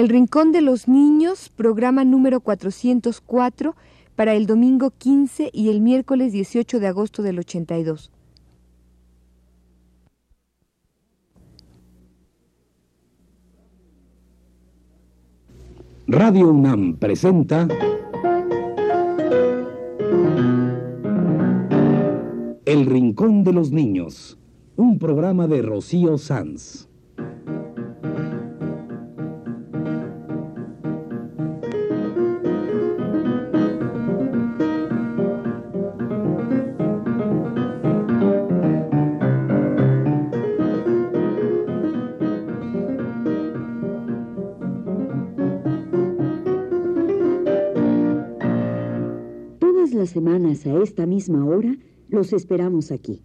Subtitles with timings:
[0.00, 3.76] El Rincón de los Niños, programa número 404
[4.16, 8.10] para el domingo 15 y el miércoles 18 de agosto del 82.
[16.06, 17.68] Radio UNAM presenta
[22.64, 24.38] El Rincón de los Niños,
[24.76, 26.89] un programa de Rocío Sanz.
[50.00, 51.76] Las semanas a esta misma hora
[52.08, 53.20] los esperamos aquí,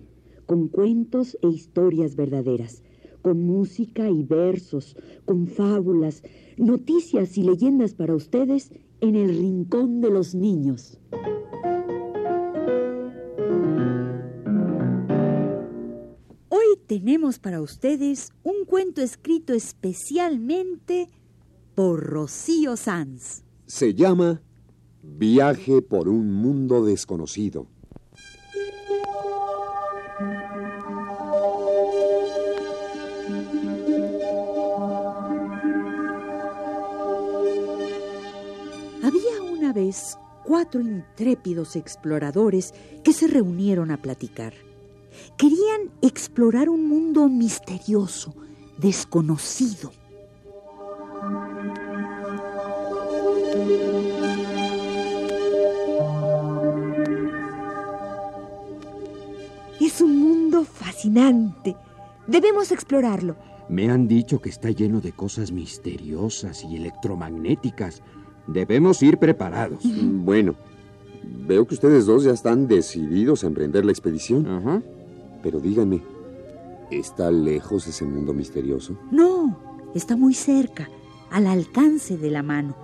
[0.46, 2.84] con cuentos e historias verdaderas,
[3.22, 6.22] con música y versos, con fábulas,
[6.58, 11.00] noticias y leyendas para ustedes en el Rincón de los Niños.
[16.50, 21.08] Hoy tenemos para ustedes un cuento escrito especialmente
[21.74, 23.46] por Rocío Sanz.
[23.66, 24.42] Se llama
[25.08, 27.68] Viaje por un mundo desconocido.
[39.02, 44.54] Había una vez cuatro intrépidos exploradores que se reunieron a platicar.
[45.38, 48.36] Querían explorar un mundo misterioso,
[48.78, 49.92] desconocido.
[61.06, 61.76] Fascinante.
[62.28, 63.36] Debemos explorarlo.
[63.70, 68.02] Me han dicho que está lleno de cosas misteriosas y electromagnéticas.
[68.48, 69.84] Debemos ir preparados.
[69.84, 70.56] Bueno,
[71.48, 74.48] veo que ustedes dos ya están decididos a emprender la expedición.
[74.48, 74.82] Ajá.
[75.42, 76.02] Pero díganme,
[76.92, 78.98] ¿está lejos ese mundo misterioso?
[79.12, 79.58] No,
[79.94, 80.90] está muy cerca,
[81.32, 82.76] al alcance de la mano.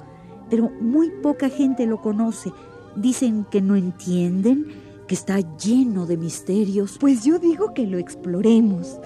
[0.50, 2.52] Pero muy poca gente lo conoce.
[2.96, 4.68] Dicen que no entienden,
[5.12, 6.98] que está lleno de misterios.
[6.98, 8.98] Pues yo digo que lo exploremos.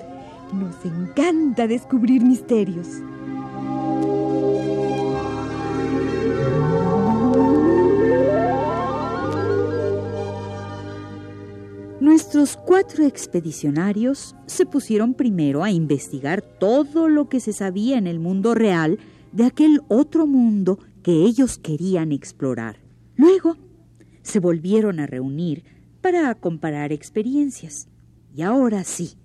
[0.54, 2.88] Nos encanta descubrir misterios.
[12.00, 18.20] Nuestros cuatro expedicionarios se pusieron primero a investigar todo lo que se sabía en el
[18.20, 19.00] mundo real
[19.32, 22.78] de aquel otro mundo que ellos querían explorar.
[23.16, 23.58] Luego
[24.22, 25.75] se volvieron a reunir
[26.06, 27.88] para comparar experiencias.
[28.32, 29.16] Y ahora sí,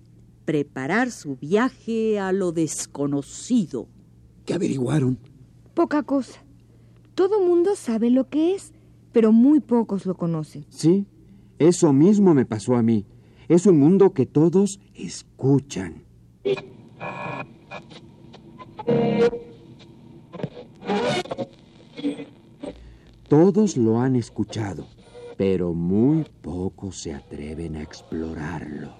[0.45, 3.87] preparar su viaje a lo desconocido.
[4.45, 5.19] ¿Qué averiguaron?
[5.75, 6.43] Poca cosa.
[7.13, 8.73] Todo mundo sabe lo que es,
[9.11, 10.65] pero muy pocos lo conocen.
[10.69, 11.05] Sí,
[11.59, 13.05] eso mismo me pasó a mí.
[13.47, 16.03] Es un mundo que todos escuchan.
[23.29, 24.87] Todos lo han escuchado,
[25.41, 28.93] pero muy pocos se atreven a explorarlo.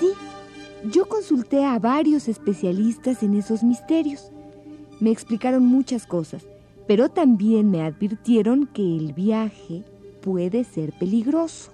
[0.00, 0.08] Sí,
[0.90, 4.32] yo consulté a varios especialistas en esos misterios.
[4.98, 6.46] Me explicaron muchas cosas,
[6.86, 9.84] pero también me advirtieron que el viaje
[10.24, 11.70] puede ser peligroso.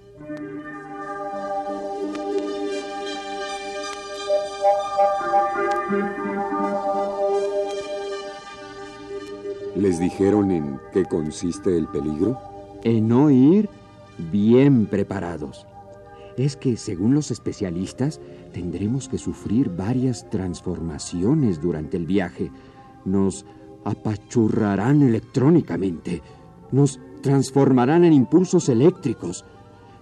[9.77, 12.41] ¿Les dijeron en qué consiste el peligro?
[12.83, 13.69] En no ir
[14.33, 15.65] bien preparados.
[16.37, 18.21] Es que, según los especialistas,
[18.53, 22.51] tendremos que sufrir varias transformaciones durante el viaje.
[23.05, 23.47] Nos
[23.85, 26.21] apachurrarán electrónicamente.
[26.73, 29.45] Nos transformarán en impulsos eléctricos.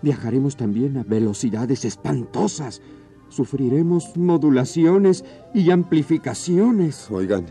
[0.03, 2.81] Viajaremos también a velocidades espantosas.
[3.29, 5.25] Sufriremos modulaciones
[5.55, 7.11] y amplificaciones.
[7.11, 7.47] Oigan,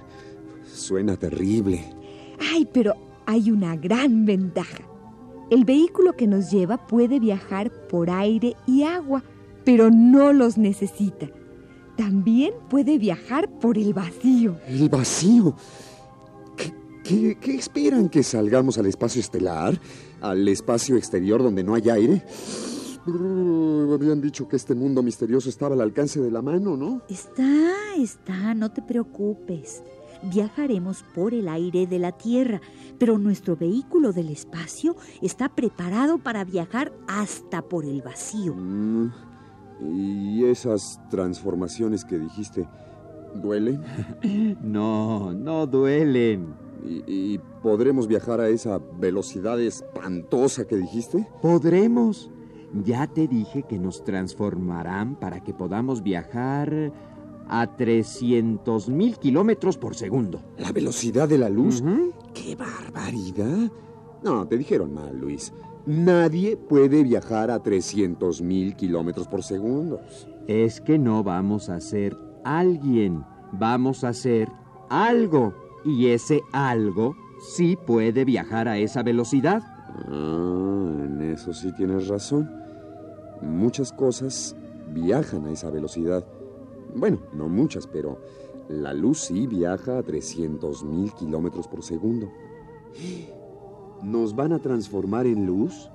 [0.65, 1.83] suena terrible.
[2.53, 2.93] Ay, pero
[3.25, 4.83] hay una gran ventaja.
[5.49, 9.23] El vehículo que nos lleva puede viajar por aire y agua,
[9.63, 11.27] pero no los necesita.
[11.95, 14.57] También puede viajar por el vacío.
[14.67, 15.55] El vacío.
[17.07, 18.09] ¿Qué, qué, esperan?
[18.09, 19.79] ¿Que salgamos al espacio estelar?
[20.19, 22.23] ¿Al espacio exterior donde no hay aire?
[23.05, 27.01] Brr, habían dicho que este mundo misterioso estaba al alcance de la mano, ¿no?
[27.09, 29.83] Está, está, no te preocupes.
[30.23, 32.59] viajaremos por el aire de la Tierra,
[32.97, 38.53] pero nuestro vehículo del espacio está preparado para viajar hasta por el vacío.
[38.53, 39.11] Mm,
[39.79, 42.67] ¿Y esas transformaciones que dijiste,
[43.35, 43.81] duelen?
[44.61, 46.66] No, no duelen.
[46.87, 51.27] ¿Y, y podremos viajar a esa velocidad espantosa que dijiste?
[51.41, 52.31] Podremos.
[52.83, 56.91] Ya te dije que nos transformarán para que podamos viajar
[57.49, 60.41] a 300 mil kilómetros por segundo.
[60.57, 61.83] ¿La velocidad de la luz?
[62.33, 63.71] ¡Qué barbaridad!
[64.23, 65.53] No, te dijeron mal, Luis.
[65.85, 70.01] Nadie puede viajar a 300 mil kilómetros por segundo.
[70.47, 73.23] Es que no vamos a ser alguien,
[73.53, 74.49] vamos a ser
[74.89, 75.53] algo.
[75.83, 79.61] Y ese algo sí puede viajar a esa velocidad.
[80.09, 82.49] Ah, en eso sí tienes razón.
[83.41, 84.55] Muchas cosas
[84.93, 86.25] viajan a esa velocidad.
[86.95, 88.19] Bueno, no muchas, pero
[88.69, 92.29] la luz sí viaja a 300 mil kilómetros por segundo.
[94.01, 95.89] ¿Nos van a transformar en luz?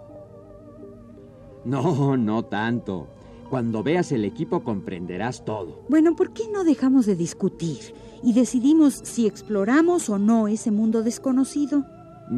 [1.64, 3.08] No, no tanto.
[3.52, 5.84] Cuando veas el equipo comprenderás todo.
[5.90, 11.02] Bueno, ¿por qué no dejamos de discutir y decidimos si exploramos o no ese mundo
[11.02, 11.84] desconocido?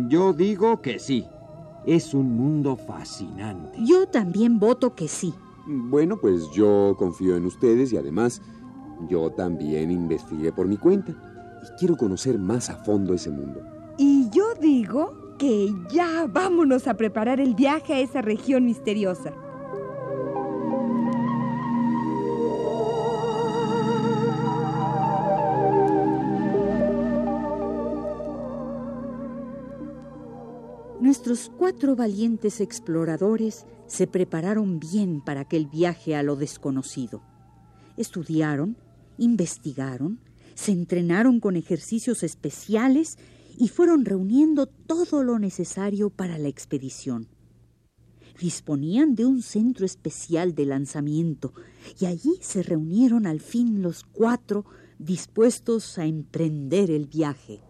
[0.09, 1.25] Yo digo que sí.
[1.87, 3.79] Es un mundo fascinante.
[3.87, 5.33] Yo también voto que sí.
[5.69, 8.43] Bueno, pues yo confío en ustedes y además
[9.09, 11.13] yo también investigué por mi cuenta
[11.63, 13.61] y quiero conocer más a fondo ese mundo.
[13.99, 19.33] Y yo digo que ya vámonos a preparar el viaje a esa región misteriosa.
[31.35, 37.23] Nuestros cuatro valientes exploradores se prepararon bien para aquel viaje a lo desconocido.
[37.97, 38.77] Estudiaron,
[39.19, 40.21] investigaron,
[40.55, 43.19] se entrenaron con ejercicios especiales
[43.59, 47.27] y fueron reuniendo todo lo necesario para la expedición.
[48.41, 51.53] Disponían de un centro especial de lanzamiento
[51.99, 54.67] y allí se reunieron al fin los cuatro
[55.01, 57.61] dispuestos a emprender el viaje.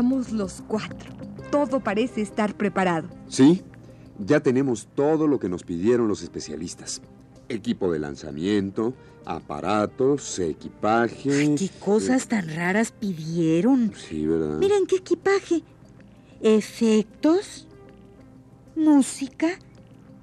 [0.00, 1.12] Estamos los cuatro.
[1.50, 3.08] Todo parece estar preparado.
[3.28, 3.62] Sí,
[4.18, 7.02] ya tenemos todo lo que nos pidieron los especialistas.
[7.50, 8.94] Equipo de lanzamiento,
[9.26, 11.54] aparatos, equipaje.
[11.54, 13.92] ¿Qué cosas tan raras pidieron?
[13.94, 14.56] Sí, ¿verdad?
[14.58, 15.62] Miren qué equipaje.
[16.40, 17.68] Efectos,
[18.74, 19.48] música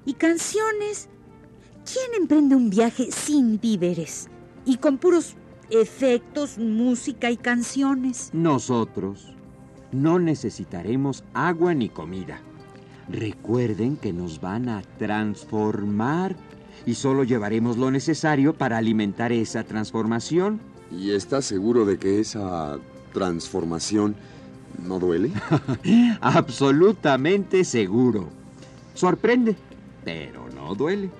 [0.04, 1.08] y canciones.
[1.84, 4.26] ¿Quién emprende un viaje sin víveres
[4.64, 5.36] y con puros
[5.70, 8.30] efectos, música y canciones?
[8.32, 9.37] Nosotros
[9.92, 12.40] no necesitaremos agua ni comida.
[13.08, 16.36] Recuerden que nos van a transformar
[16.84, 20.60] y solo llevaremos lo necesario para alimentar esa transformación.
[20.90, 22.78] ¿Y estás seguro de que esa
[23.12, 24.14] transformación
[24.86, 25.32] no duele?
[26.20, 28.28] Absolutamente seguro.
[28.94, 29.56] Sorprende,
[30.04, 31.10] pero no duele.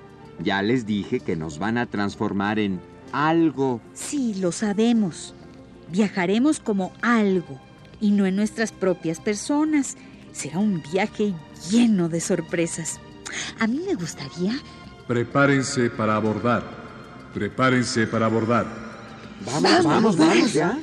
[0.42, 2.80] Ya les dije que nos van a transformar en
[3.12, 3.80] algo.
[3.94, 5.34] Sí, lo sabemos.
[5.90, 7.58] Viajaremos como algo
[8.00, 9.96] y no en nuestras propias personas.
[10.32, 11.34] Será un viaje
[11.70, 13.00] lleno de sorpresas.
[13.58, 14.58] A mí me gustaría...
[15.06, 16.62] Prepárense para abordar.
[17.34, 18.66] Prepárense para abordar.
[19.44, 20.78] Vamos, vamos, vamos, ya.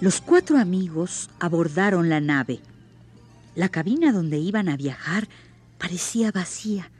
[0.00, 2.60] Los cuatro amigos abordaron la nave.
[3.54, 5.26] La cabina donde iban a viajar
[5.78, 6.90] parecía vacía.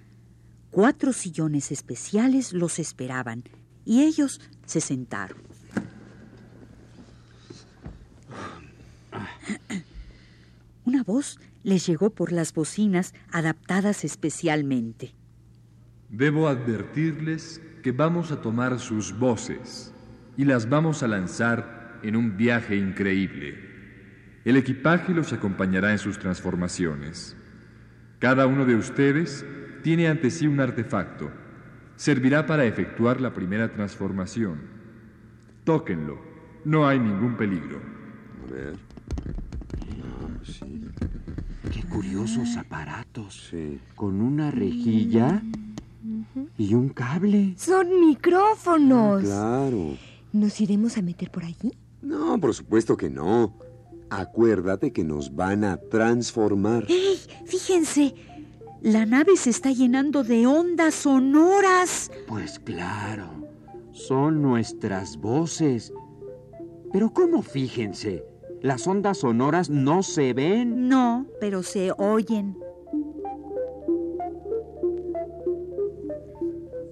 [0.70, 3.44] Cuatro sillones especiales los esperaban
[3.84, 5.38] y ellos se sentaron.
[10.84, 15.14] Una voz les llegó por las bocinas adaptadas especialmente.
[16.10, 19.92] Debo advertirles que vamos a tomar sus voces
[20.36, 23.58] y las vamos a lanzar en un viaje increíble.
[24.44, 27.36] El equipaje los acompañará en sus transformaciones.
[28.18, 29.44] Cada uno de ustedes
[29.82, 31.30] tiene ante sí un artefacto.
[31.96, 34.60] Servirá para efectuar la primera transformación.
[35.64, 36.18] Tóquenlo.
[36.64, 37.80] No hay ningún peligro.
[38.48, 38.74] A ver.
[40.02, 40.82] Ah, sí,
[41.72, 43.48] Qué curiosos aparatos.
[43.50, 43.78] sí.
[43.94, 45.42] Con una rejilla
[46.58, 47.54] y un cable.
[47.56, 49.22] Son micrófonos.
[49.22, 49.94] Claro.
[50.32, 51.72] ¿Nos iremos a meter por allí?
[52.02, 53.54] No, por supuesto que no.
[54.10, 56.84] Acuérdate que nos van a transformar.
[56.88, 57.18] ¡Ey!
[57.44, 58.14] Fíjense,
[58.82, 62.10] la nave se está llenando de ondas sonoras.
[62.28, 63.28] Pues claro,
[63.92, 65.92] son nuestras voces.
[66.92, 68.24] Pero ¿cómo fíjense?
[68.62, 70.88] Las ondas sonoras no se ven.
[70.88, 72.56] No, pero se oyen.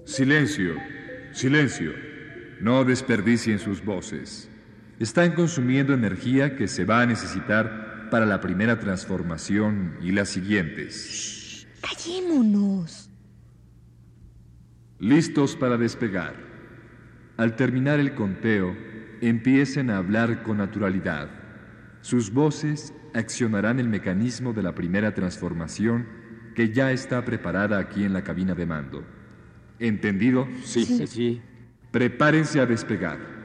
[0.03, 0.75] Silencio,
[1.31, 1.91] silencio.
[2.61, 4.49] No desperdicien sus voces.
[4.99, 11.67] Están consumiendo energía que se va a necesitar para la primera transformación y las siguientes.
[11.81, 13.09] Callémonos.
[14.99, 16.35] Listos para despegar.
[17.35, 18.75] Al terminar el conteo,
[19.19, 21.29] empiecen a hablar con naturalidad.
[21.99, 26.07] Sus voces accionarán el mecanismo de la primera transformación
[26.55, 29.03] que ya está preparada aquí en la cabina de mando.
[29.79, 30.47] ¿Entendido?
[30.63, 31.07] Sí, sí.
[31.07, 31.41] sí.
[31.91, 33.44] Prepárense a despegar.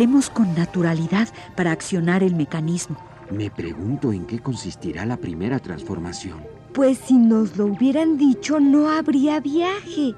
[0.00, 2.96] Hablemos con naturalidad para accionar el mecanismo.
[3.30, 6.38] Me pregunto en qué consistirá la primera transformación.
[6.72, 10.14] Pues si nos lo hubieran dicho, no habría viaje.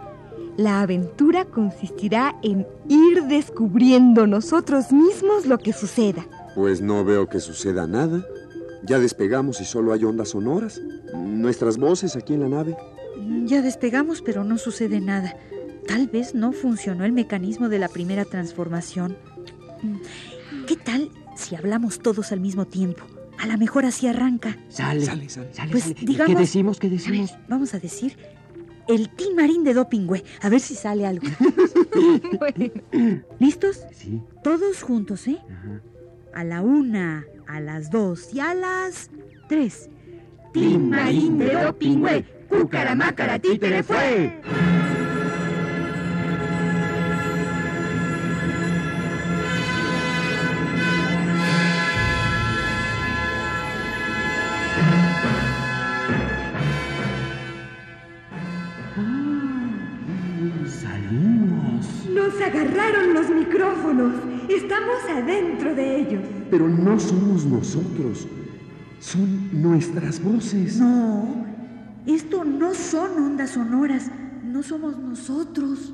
[0.57, 6.29] La aventura consistirá en ir descubriendo nosotros mismos lo que suceda.
[6.55, 8.25] Pues no veo que suceda nada.
[8.85, 10.81] Ya despegamos y solo hay ondas sonoras.
[11.13, 12.77] Nuestras voces aquí en la nave.
[13.47, 15.35] Ya despegamos, pero no sucede nada.
[15.89, 19.17] Tal vez no funcionó el mecanismo de la primera transformación.
[20.67, 23.03] ¿Qué tal si hablamos todos al mismo tiempo?
[23.39, 24.57] A lo mejor así arranca.
[24.69, 25.53] Sale, Sale, sale.
[25.53, 25.97] sale, Pues sale.
[26.01, 26.79] digamos- ¿Qué decimos?
[26.79, 27.35] ¿Qué A ver, decimos?
[27.49, 28.17] vamos a decir
[28.89, 30.23] el Team Marín de Dopingüe.
[30.43, 31.27] A ver si sale algo.
[33.39, 33.81] ¿Listos?
[33.93, 34.21] Sí.
[34.45, 35.39] Todos juntos, ¿eh?
[35.51, 35.81] Ajá.
[36.35, 39.11] A la una, a las dos y a las
[39.49, 39.89] tres.
[40.53, 44.41] Team Marín de Dopingüe, Cucaramácara, títere fue.
[62.43, 64.15] Agarraron los micrófonos.
[64.49, 66.23] Estamos adentro de ellos.
[66.51, 68.27] Pero no somos nosotros.
[69.01, 70.79] Son nuestras voces.
[70.79, 71.47] No,
[72.07, 74.11] esto no son ondas sonoras.
[74.45, 75.93] No somos nosotros.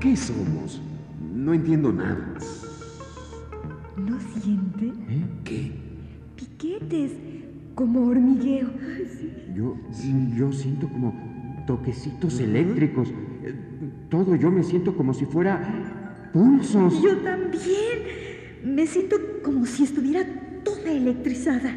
[0.00, 0.80] ¿Qué somos?
[1.34, 2.38] No entiendo nada.
[7.74, 8.68] Como hormigueo.
[9.54, 9.76] Yo,
[10.36, 11.14] yo siento como
[11.66, 13.12] toquecitos eléctricos.
[14.08, 17.02] Todo yo me siento como si fuera pulsos.
[17.02, 17.98] Yo también.
[18.64, 20.24] Me siento como si estuviera
[20.64, 21.76] toda electrizada.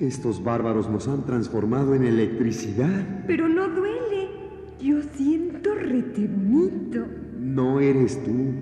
[0.00, 3.24] Estos bárbaros nos han transformado en electricidad.
[3.26, 4.28] Pero no duele.
[4.80, 7.06] Yo siento rete bonito.
[7.38, 8.54] No eres tú,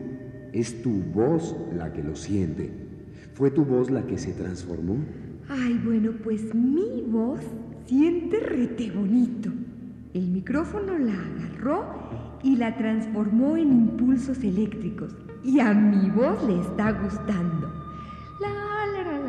[0.52, 2.70] es tu voz la que lo siente.
[3.34, 4.96] Fue tu voz la que se transformó.
[5.52, 7.40] Ay, bueno, pues mi voz
[7.86, 9.50] siente rete bonito.
[10.14, 15.16] El micrófono la agarró y la transformó en impulsos eléctricos.
[15.42, 17.68] Y a mi voz le está gustando.
[18.40, 19.22] La, la, la, la,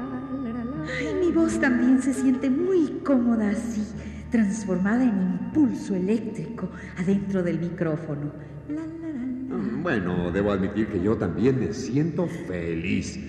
[0.43, 0.83] la, la, la.
[0.83, 3.81] Ay, mi voz también se siente muy cómoda así,
[4.29, 8.31] transformada en impulso eléctrico adentro del micrófono.
[8.69, 9.81] La, la, la, la.
[9.81, 13.19] Bueno, debo admitir que yo también me siento feliz.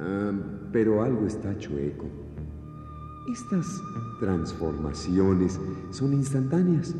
[0.00, 0.32] Ah,
[0.74, 2.06] pero algo está chueco.
[3.32, 3.80] Estas
[4.18, 6.96] transformaciones son instantáneas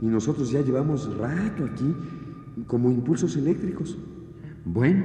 [0.00, 1.94] y nosotros ya llevamos rato aquí
[2.66, 3.98] como impulsos eléctricos.
[4.64, 5.04] Bueno,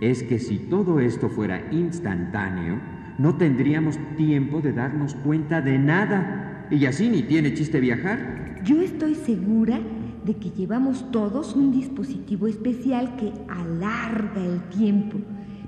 [0.00, 2.80] es que si todo esto fuera instantáneo,
[3.18, 6.68] no tendríamos tiempo de darnos cuenta de nada.
[6.70, 8.62] Y así ni tiene chiste viajar.
[8.64, 9.80] Yo estoy segura
[10.24, 15.18] de que llevamos todos un dispositivo especial que alarga el tiempo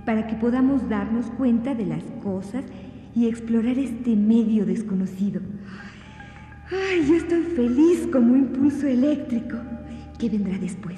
[0.06, 2.64] para que podamos darnos cuenta de las cosas
[3.14, 5.40] y explorar este medio desconocido.
[6.70, 9.56] Ay, yo estoy feliz como impulso eléctrico.
[10.18, 10.96] ¿Qué vendrá después?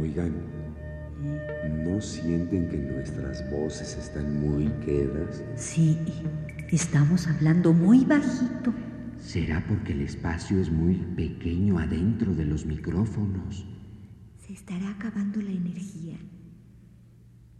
[0.00, 0.34] Oigan,
[1.84, 5.42] ¿no sienten sienten que nuestras voces están muy quedas?
[5.54, 5.98] Sí,
[6.70, 8.72] estamos hablando muy bajito.
[9.18, 13.66] ¿Será porque el espacio es muy pequeño adentro de los micrófonos?
[14.46, 16.16] Se estará acabando la energía.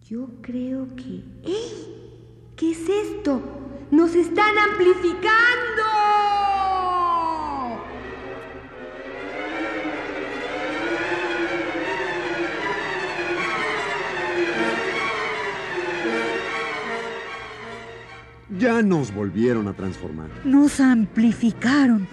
[0.08, 1.24] Yo creo que...
[1.44, 1.96] ¡Ey!
[2.56, 3.42] ¿Qué es esto?
[3.90, 6.05] ¡Nos están amplificando!
[18.48, 20.30] Ya nos volvieron a transformar.
[20.44, 22.06] Nos amplificaron.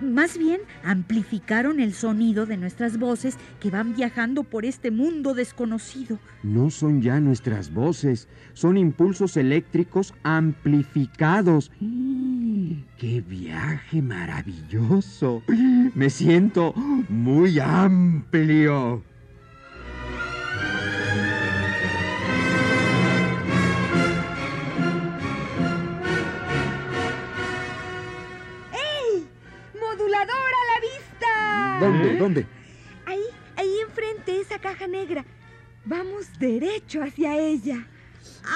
[0.00, 6.18] Más bien, amplificaron el sonido de nuestras voces que van viajando por este mundo desconocido.
[6.42, 11.70] No son ya nuestras voces, son impulsos eléctricos amplificados.
[12.98, 15.42] ¡Qué viaje maravilloso!
[15.94, 16.74] Me siento
[17.08, 19.02] muy amplio.
[31.82, 32.16] ¿Dónde?
[32.16, 32.46] ¿Dónde?
[33.06, 33.24] Ahí,
[33.56, 35.24] ahí enfrente, esa caja negra.
[35.84, 37.84] Vamos derecho hacia ella.
[38.44, 38.50] ¿Qué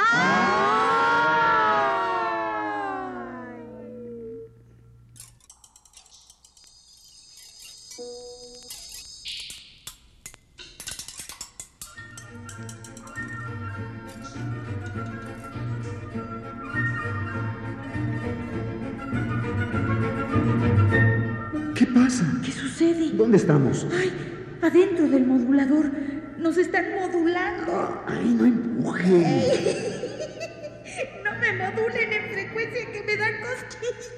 [23.17, 23.87] ¿Dónde estamos?
[23.99, 24.13] Ay,
[24.63, 25.91] adentro del modulador.
[26.39, 28.05] Nos están modulando.
[28.07, 29.25] ¡Ay, no empujen!
[31.23, 34.17] No me modulen en frecuencia que me dan cosquillas.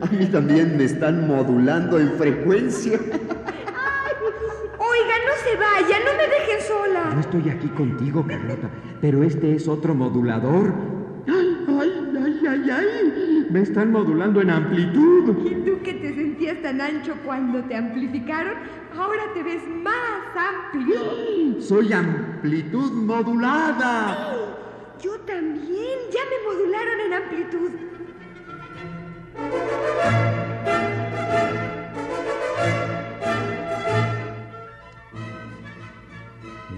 [0.00, 2.98] A mí también me están modulando en frecuencia.
[4.78, 7.10] Oiga, no se vaya, no me dejen sola.
[7.14, 8.68] Yo estoy aquí contigo, Carlota,
[9.00, 10.74] pero este es otro modulador.
[11.28, 13.46] ¡Ay, ay, ay, ay, ay!
[13.50, 15.46] Me están modulando en amplitud.
[15.46, 18.54] ¿Y tú que te sentías tan ancho cuando te amplificaron?
[18.94, 21.60] Ahora te ves más amplio.
[21.60, 24.34] Soy amplitud modulada.
[25.02, 27.70] Yo también, ya me modularon en amplitud.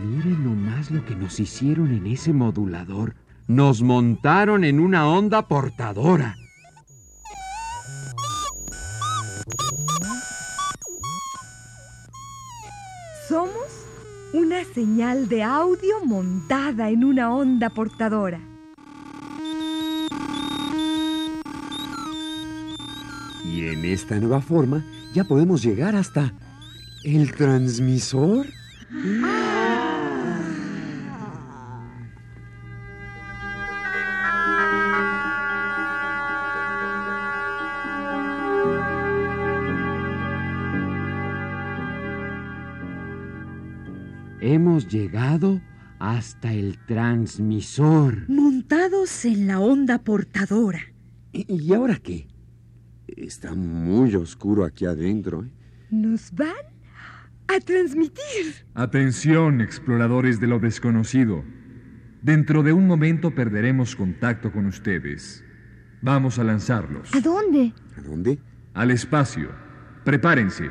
[0.04, 3.14] Miren nomás lo que nos hicieron en ese modulador.
[3.48, 6.36] Nos montaron en una onda portadora.
[14.32, 18.40] Una señal de audio montada en una onda portadora.
[23.44, 26.32] Y en esta nueva forma ya podemos llegar hasta
[27.04, 28.46] el transmisor.
[44.80, 45.60] Hemos llegado
[45.98, 48.26] hasta el transmisor.
[48.30, 50.80] Montados en la onda portadora.
[51.32, 52.26] ¿Y y ahora qué?
[53.06, 55.44] Está muy oscuro aquí adentro.
[55.44, 55.50] ¿eh?
[55.90, 56.64] Nos van
[57.46, 58.54] a transmitir.
[58.72, 61.44] Atención, exploradores de lo desconocido.
[62.22, 65.44] Dentro de un momento perderemos contacto con ustedes.
[66.00, 67.14] Vamos a lanzarlos.
[67.14, 67.74] ¿A dónde?
[67.98, 68.38] ¿A dónde?
[68.72, 69.50] Al espacio.
[70.06, 70.70] Prepárense.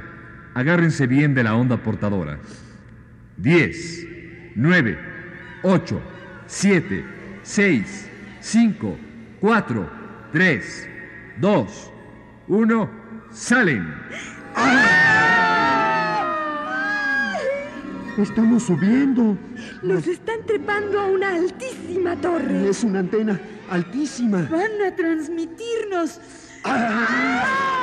[0.55, 2.39] Agárrense bien de la onda portadora.
[3.41, 4.07] 10,
[4.55, 4.97] 9,
[5.63, 6.01] 8,
[6.47, 7.05] 7,
[7.43, 8.09] 6,
[8.41, 8.97] 5,
[9.39, 9.89] 4,
[10.33, 10.87] 3,
[11.39, 11.91] 2,
[12.47, 12.89] 1.
[13.31, 13.93] ¡Salen!
[18.17, 19.37] Estamos subiendo.
[19.83, 22.69] Nos están trepando a una altísima torre.
[22.69, 24.41] Es una antena altísima.
[24.51, 26.19] Van a transmitirnos.
[26.65, 27.78] Nos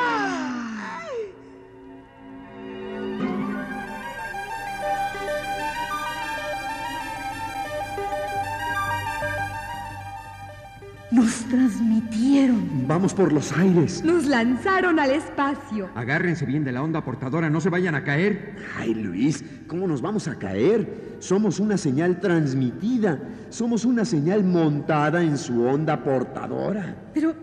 [12.96, 14.02] Vamos por los aires.
[14.02, 15.90] Nos lanzaron al espacio.
[15.94, 18.56] Agárrense bien de la onda portadora, no se vayan a caer.
[18.74, 21.18] Ay, Luis, ¿cómo nos vamos a caer?
[21.18, 23.20] Somos una señal transmitida.
[23.50, 27.10] Somos una señal montada en su onda portadora.
[27.12, 27.34] Pero,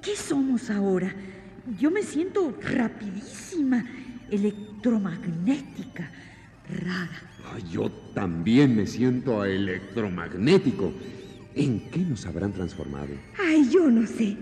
[0.00, 1.14] ¿qué somos ahora?
[1.78, 3.84] Yo me siento rapidísima,
[4.30, 6.10] electromagnética,
[6.70, 7.20] rara.
[7.54, 10.90] Ay, yo también me siento electromagnético.
[11.54, 13.10] ¿En qué nos habrán transformado?
[13.38, 14.38] Ay, yo no sé,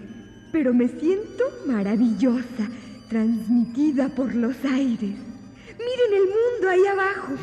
[0.52, 2.68] pero me siento maravillosa,
[3.08, 5.14] transmitida por los aires.
[5.78, 7.34] Miren el mundo ahí abajo.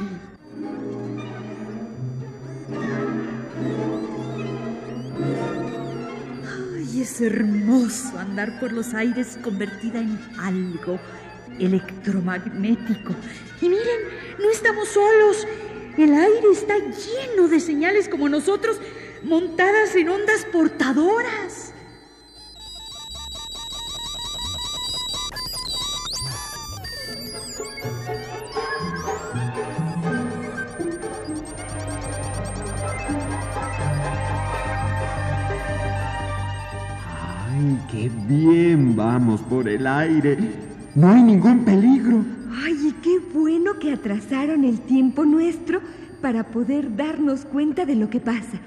[6.76, 11.00] Ay, es hermoso andar por los aires convertida en algo
[11.60, 13.15] electromagnético.
[13.62, 14.02] Y miren,
[14.39, 15.48] no estamos solos.
[15.98, 18.80] El aire está lleno de señales como nosotros
[19.24, 21.74] montadas en ondas portadoras.
[38.28, 40.38] Bien vamos por el aire!
[40.96, 42.24] No hay ningún peligro.
[42.63, 45.80] Ay, y qué bueno que atrasaron el tiempo nuestro
[46.22, 48.60] para poder darnos cuenta de lo que pasa.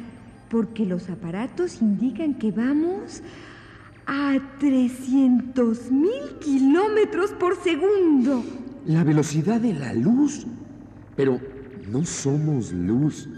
[0.49, 3.23] Porque los aparatos indican que vamos
[4.07, 8.44] a 300 mil kilómetros por segundo.
[8.87, 10.46] La velocidad de la luz.
[11.16, 11.40] Pero
[11.90, 13.29] no somos luz.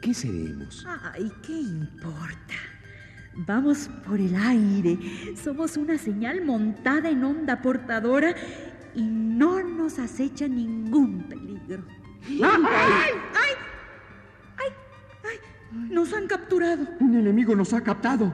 [0.00, 0.84] ¿Qué seremos?
[1.14, 2.71] Ay, ¿qué importa?
[3.34, 4.98] Vamos por el aire.
[5.42, 8.34] Somos una señal montada en onda portadora
[8.94, 11.84] y no nos acecha ningún peligro.
[12.28, 12.40] ¡Ay!
[12.42, 13.12] ¡Ay!
[14.58, 14.70] ¡Ay!
[15.24, 15.88] ¡Ay!
[15.90, 16.86] Nos han capturado.
[17.00, 18.30] Un enemigo nos ha captado.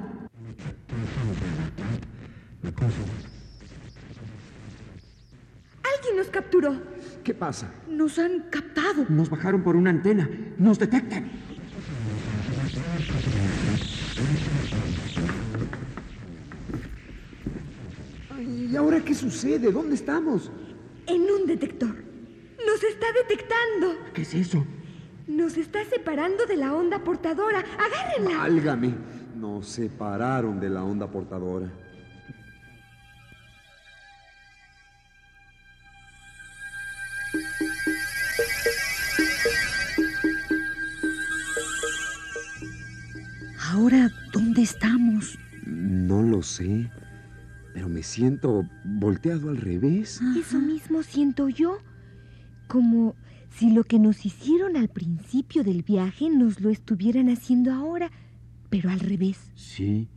[5.94, 6.76] Alguien nos capturó.
[7.22, 7.72] ¿Qué pasa?
[7.88, 9.06] Nos han captado.
[9.08, 10.28] Nos bajaron por una antena.
[10.58, 11.30] Nos detectan.
[18.78, 19.70] Ahora qué sucede?
[19.70, 20.50] ¿Dónde estamos?
[21.06, 21.94] En un detector.
[22.66, 23.96] Nos está detectando.
[24.14, 24.64] ¿Qué es eso?
[25.26, 27.58] Nos está separando de la onda portadora.
[27.58, 28.38] Agárrenla.
[28.38, 28.94] Válgame.
[29.36, 31.70] Nos separaron de la onda portadora.
[43.70, 45.38] Ahora, ¿dónde estamos?
[45.66, 46.90] No lo sé,
[47.74, 50.20] pero me siento volteado al revés.
[50.38, 51.78] Eso mismo siento yo.
[52.66, 53.14] Como
[53.50, 58.10] si lo que nos hicieron al principio del viaje nos lo estuvieran haciendo ahora,
[58.68, 59.50] pero al revés.
[59.54, 60.08] Sí,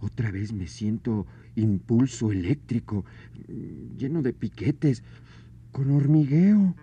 [0.00, 3.04] otra vez me siento impulso eléctrico,
[3.96, 5.02] lleno de piquetes,
[5.72, 6.74] con hormigueo.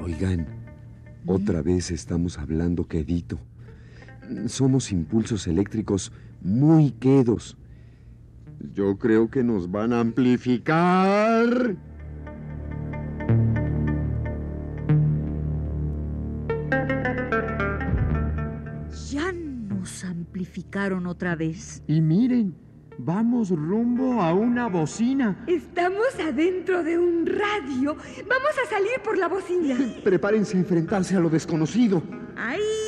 [0.00, 0.63] Oigan,
[1.26, 3.38] otra vez estamos hablando quedito.
[4.46, 7.56] Somos impulsos eléctricos muy quedos.
[8.74, 11.76] Yo creo que nos van a amplificar.
[19.10, 21.82] Ya nos amplificaron otra vez.
[21.86, 22.54] Y miren,
[22.98, 25.44] vamos rumbo a una bocina.
[25.46, 27.96] Estamos adentro de un radio.
[28.28, 29.76] Vamos a salir por la bocina.
[30.04, 32.02] Prepárense a enfrentarse a lo desconocido.
[32.36, 32.83] ¡Ahí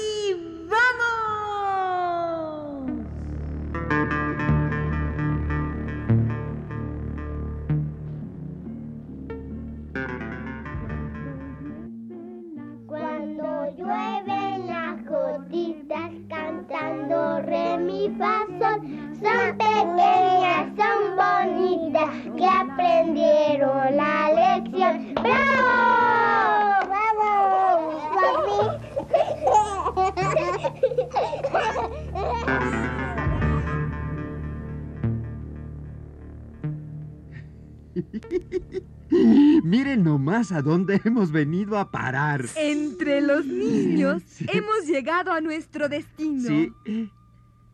[39.62, 42.44] Miren nomás a dónde hemos venido a parar.
[42.56, 44.46] Entre los niños Sí.
[44.52, 46.48] hemos llegado a nuestro destino.
[46.48, 46.72] Sí.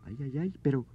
[0.06, 0.86] Ay, ay, ay, pero...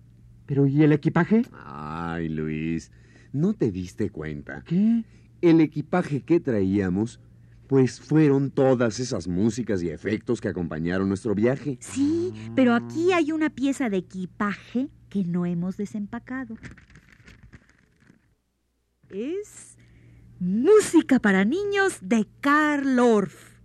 [0.45, 1.41] ¿Pero y el equipaje?
[1.65, 2.91] Ay, Luis,
[3.33, 4.63] ¿no te diste cuenta?
[4.65, 5.03] ¿Qué?
[5.41, 7.19] El equipaje que traíamos,
[7.67, 11.77] pues fueron todas esas músicas y efectos que acompañaron nuestro viaje.
[11.81, 16.55] Sí, pero aquí hay una pieza de equipaje que no hemos desempacado.
[19.09, 19.77] Es
[20.39, 23.57] música para niños de Karl Orff.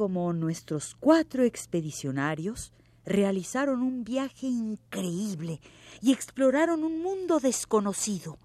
[0.00, 2.72] Como nuestros cuatro expedicionarios
[3.04, 5.60] realizaron un viaje increíble
[6.00, 8.38] y exploraron un mundo desconocido,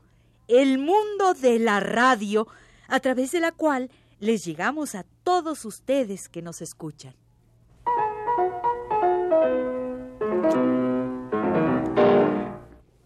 [0.50, 2.46] el mundo de la radio,
[2.89, 3.89] a través de la cual
[4.20, 7.15] les llegamos a todos ustedes que nos escuchan.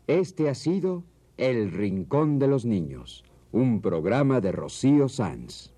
[0.07, 1.03] Este ha sido
[1.37, 5.71] El Rincón de los Niños, un programa de Rocío Sanz.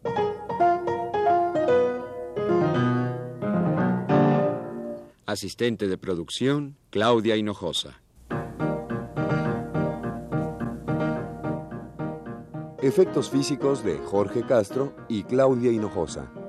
[5.32, 8.02] Asistente de producción, Claudia Hinojosa.
[12.82, 16.40] Efectos físicos de Jorge Castro y Claudia Hinojosa.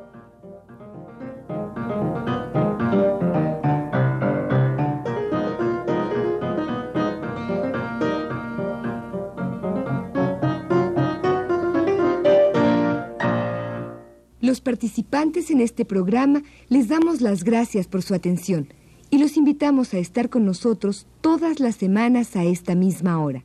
[15.50, 18.68] En este programa les damos las gracias por su atención
[19.10, 23.42] y los invitamos a estar con nosotros todas las semanas a esta misma hora.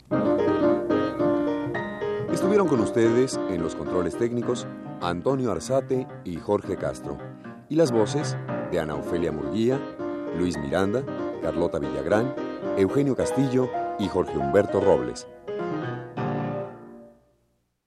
[2.31, 4.65] Estuvieron con ustedes en los controles técnicos
[5.01, 7.17] Antonio Arzate y Jorge Castro.
[7.67, 8.37] Y las voces
[8.71, 9.77] de Ana Ofelia Murguía,
[10.37, 11.03] Luis Miranda,
[11.41, 12.33] Carlota Villagrán,
[12.77, 15.27] Eugenio Castillo y Jorge Humberto Robles.